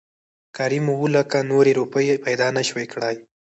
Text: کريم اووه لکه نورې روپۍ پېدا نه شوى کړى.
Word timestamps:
کريم 0.57 0.85
اووه 0.93 1.09
لکه 1.15 1.37
نورې 1.51 1.71
روپۍ 1.79 2.05
پېدا 2.25 2.47
نه 2.57 2.61
شوى 2.67 2.85
کړى. 2.93 3.15